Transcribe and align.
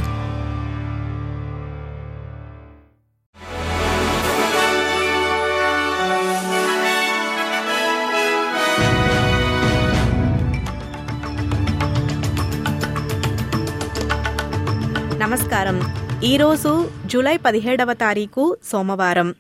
నమస్కారం. 15.18 15.82
ఈరోజు 16.24 16.92
జూలై 17.06 17.38
పదిహేడవ 17.38 17.94
తారీఖు 17.94 18.58
సోమవారం. 18.64 19.36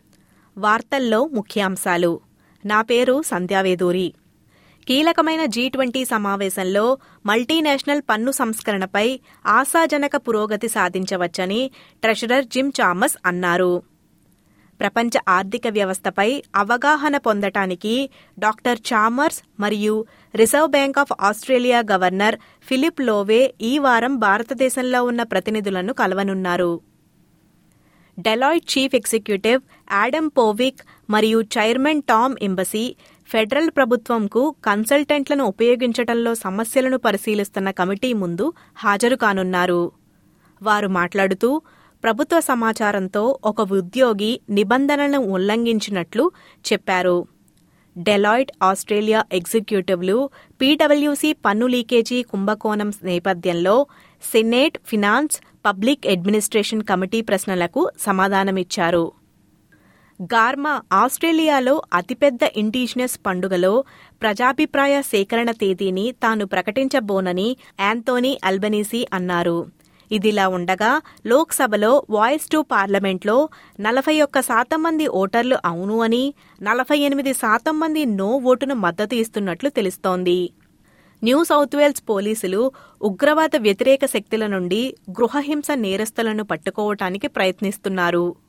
వార్తల్లో 0.58 1.26
ముఖ్యాంశాలు. 1.28 2.20
నా 2.66 2.82
పేరు 2.82 3.22
సంధ్యావేదూరి. 3.22 4.14
కీలకమైన 4.88 5.46
జీ 5.46 5.70
ట్వంటీ 5.70 6.06
సమావేశంలో 6.06 6.98
మల్టీనేషనల్ 7.26 8.02
పన్ను 8.10 8.32
సంస్కరణపై 8.32 9.20
ఆశాజనక 9.46 10.16
పురోగతి 10.16 10.68
సాధించవచ్చని 10.68 11.72
ట్రెషరర్ 12.02 12.46
జిమ్ 12.46 12.72
చామస్ 12.82 13.18
అన్నారు. 13.26 13.84
ప్రపంచ 14.80 15.16
ఆర్థిక 15.28 15.68
వ్యవస్థపై 15.68 16.44
అవగాహన 16.56 17.18
పొందటానికి 17.18 18.10
డాక్టర్ 18.40 18.80
చామర్స్ 18.94 19.44
మరియు 19.60 20.06
reserve 20.36 20.68
bank 20.68 21.00
of 21.00 21.14
Australia 21.22 21.84
governor 21.92 22.36
Philip 22.64 23.02
Lowe 23.02 23.54
ఈ 23.62 23.78
వారం 23.78 24.16
భారతదేశంలో 24.20 25.04
ఉన్న 25.04 25.24
ప్రతినిధులను 25.24 25.94
కలవనున్నారు. 25.94 26.74
Deloitte 28.20 28.68
chief 28.74 28.96
executive 28.96 29.62
Adam 29.92 30.30
Powick 30.38 30.82
మరియు 31.10 31.42
చైర్మన్ 31.42 32.02
టామ్ 32.02 32.36
ఇంబసీ 32.42 32.96
ఫెడరల్ 33.30 33.70
ప్రభుత్వంకు 33.70 34.56
కన్సల్టెంట్లను 34.66 35.46
ఉపయోగించటంలో 35.46 36.36
సమస్యలను 36.36 36.98
పరిశీలిస్తున్న 36.98 37.72
కమిటీ 37.72 38.14
ముందు 38.14 38.54
హాజరు 38.76 39.16
కానున్నారు. 39.16 39.92
వారు 40.62 40.88
మాట్లాడుతూ 40.88 41.62
ప్రభుత్వ 42.04 42.40
సమాచారంతో 42.40 43.40
ఒక 43.46 43.62
ఉద్యోగి 43.62 44.40
నిబంధనలను 44.50 45.20
ఉల్లంఘించినట్లు 45.20 46.32
చెప్పారు. 46.72 47.28
డెలాయిట్ 47.98 48.52
ఆస్ట్రేలియా 48.64 49.26
ఎగ్జిక్యూటివ్లు 49.34 50.30
పీడబ్ల్యూసీ 50.62 51.34
పన్ను 51.34 51.68
లీకేజీ 51.68 52.24
కుంభకోణం 52.24 52.94
నేపథ్యంలో 53.04 53.76
senate 54.24 54.78
finance 54.86 55.38
public 55.66 56.08
administration 56.08 56.84
committee 56.84 57.22
ప్రశ్నలకు 57.22 57.92
సమాధానమిచ్చారు. 58.00 59.25
గార్మా 60.22 60.82
ఆస్ట్రేలియాలో 60.94 61.82
అతిపెద్ద 61.94 62.40
ఇండిజినస్ 62.58 63.20
పండుగలో 63.26 63.84
ప్రజాభిప్రాయ 64.22 65.02
సేకరణ 65.02 65.52
తేదీని 65.52 66.16
తాను 66.24 66.46
ప్రకటించబోనని 66.46 67.58
యాంతోనీ 67.80 68.40
అల్బనీసీ 68.44 69.08
అన్నారు. 69.14 69.68
ఇదిలా 70.12 70.48
ఉండగా 70.48 71.02
లోక్సభలో 71.26 72.04
వాయిస్ 72.10 72.50
టు 72.50 72.66
పార్లమెంట్లో 72.72 73.50
నలభై 73.80 74.22
ఒక్క 74.22 74.42
శాతం 74.42 74.84
మంది 74.84 75.08
ఓటర్లు 75.08 75.58
అవును 75.66 76.02
అని 76.02 76.34
నలభై 76.62 76.98
ఎనిమిది 76.98 77.34
శాతం 77.34 77.80
మంది 77.80 78.06
నో 78.06 78.30
ఓటును 78.44 78.76
మద్దతు 78.76 79.16
ఇస్తున్నట్లు 79.16 79.70
తెలుస్తోంది. 79.70 80.52
న్యూ 81.24 81.44
సౌత్ 81.44 81.76
వేల్స్ 81.76 82.04
పోలీసులు 82.10 82.72
ఉగ్రవాద 83.02 83.56
వ్యతిరేక 83.58 84.06
శక్తుల 84.06 84.48
నుండి 84.48 84.96
గృహహింస 85.12 85.68
నేరస్తులను 85.72 86.44
పట్టుకోవటానికి 86.44 87.28
ప్రయత్నిస్తున్నారు. 87.28 88.45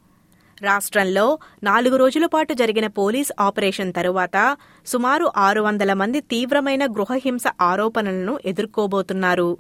రాష్ట్రంలో 0.63 1.39
నాలుగు 1.63 1.97
రోజుల 1.97 2.27
పాటు 2.27 2.55
జరిగిన 2.55 2.87
పోలీస్ 2.87 3.33
ఆపరేషన్ 3.41 3.93
తరువాత 3.93 4.57
సుమారు 4.87 5.33
ఆరు 5.37 5.61
వందల 5.61 5.93
మంది 5.93 6.21
తీవ్రమైన 6.21 6.87
గృహహింస 6.87 7.43
ఆరోపణలను 7.61 8.39
ఎదుర్కోబోతున్నారు. 8.45 9.59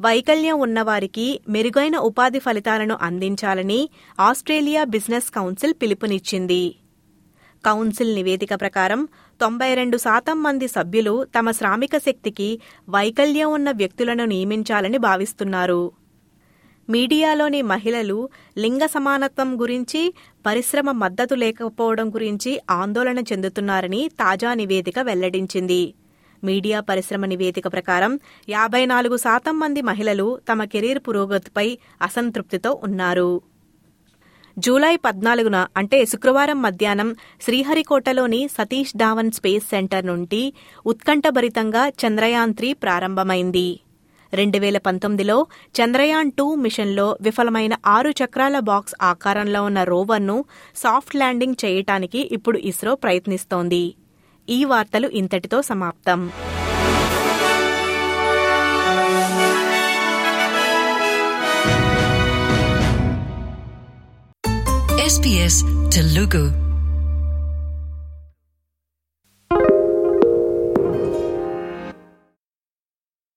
వైకల్యం 0.00 0.60
ఉన్నవారికి 0.60 1.40
మెరుగైన 1.48 1.96
ఉపాధి 1.96 2.38
ఫలితాలను 2.38 2.98
అందించాలని 3.02 3.88
ఆస్ట్రేలియా 4.20 4.84
బిజినెస్ 4.84 5.30
కౌన్సిల్ 5.30 5.74
పిలుపునిచ్చింది. 5.82 6.76
కౌన్సిల్ 7.64 8.14
నివేదిక 8.14 8.48
ప్రకారం 8.60 9.08
తొంభై 9.40 9.74
రెండు 9.74 9.96
శాతం 9.96 10.42
మంది 10.42 10.68
సభ్యులు 10.68 11.26
తమ 11.38 11.50
శ్రామిక 11.50 11.96
శక్తికి 11.96 12.60
వైకల్యం 12.88 13.52
ఉన్న 13.52 13.70
వ్యక్తులను 13.70 14.24
నియమించాలని 14.24 14.98
భావిస్తున్నారు. 14.98 16.01
మీడియాలోని 16.94 17.62
మహిళలు 17.62 18.16
లింగ 18.58 18.86
సమానత్వం 18.86 19.50
గురించి 19.60 20.00
పరిశ్రమ 20.46 20.90
మద్దతు 21.02 21.34
లేకపోవడం 21.34 22.06
గురించి 22.14 22.52
ఆందోళన 22.70 23.18
చెందుతున్నారని 23.20 24.00
తాజా 24.20 24.50
నివేదిక 24.54 24.98
వెల్లడించింది. 24.98 25.82
మీడియా 26.44 26.78
పరిశ్రమ 26.80 27.24
నివేదిక 27.24 27.66
ప్రకారం 27.72 28.12
యాభై 28.48 28.82
నాలుగు 28.86 29.16
శాతం 29.16 29.58
మంది 29.58 29.82
మహిళలు 29.82 30.26
తమ 30.48 30.64
కెరీర్ 30.64 30.98
పురోగతిపై 30.98 31.66
అసంతృప్తితో 32.02 32.72
ఉన్నారు. 32.82 33.30
జూలై 34.56 34.94
పద్నాలుగున 34.96 35.58
అంటే 35.76 36.00
శుక్రవారం 36.04 36.58
మధ్యాహ్నం 36.62 37.10
శ్రీహరికోటలోని 37.40 38.42
సతీష్ 38.56 38.96
ధావన్ 38.96 39.32
స్పేస్ 39.38 39.70
సెంటర్ 39.70 40.06
నుండి 40.06 40.42
ఉత్కంఠభరితంగా 40.86 41.84
చంద్రయాన్ 42.02 42.54
త్రీ 42.54 42.72
ప్రారంభమైంది. 42.84 43.68
రెండు 44.34 44.58
వేల 44.58 44.78
పంతొమ్మిదిలో 44.78 45.46
చంద్రయాన్ 45.82 46.30
టూ 46.30 46.54
మిషన్లో 46.54 47.16
విఫలమైన 47.20 47.74
ఆరు 47.86 48.10
చక్రాల 48.10 48.58
బాక్స్ 48.58 48.94
ఆకారంలో 49.02 49.64
ఉన్న 49.64 49.82
రోవర్ను 49.82 50.44
సాఫ్ట్ 50.76 51.16
ల్యాండింగ్ 51.16 51.54
చేయటానికి 51.64 52.28
ఇప్పుడు 52.32 52.58
ఇస్రో 52.58 52.94
ప్రయత్నిస్తోంది. 52.94 53.94
ఈ 54.50 54.64
వార్తలు 54.64 55.08
ఇంతటితో 55.08 55.62
సమాప్తం. 55.62 56.30
SBS 65.06 65.56
Telugu. 65.92 66.61